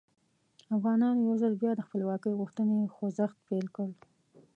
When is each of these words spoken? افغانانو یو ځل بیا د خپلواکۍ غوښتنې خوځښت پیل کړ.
افغانانو 0.75 1.25
یو 1.27 1.35
ځل 1.41 1.53
بیا 1.61 1.71
د 1.75 1.81
خپلواکۍ 1.87 2.31
غوښتنې 2.39 2.77
خوځښت 2.95 3.37
پیل 3.47 3.65
کړ. 3.75 3.87